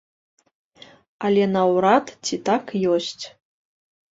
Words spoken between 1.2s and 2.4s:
Але наўрад ці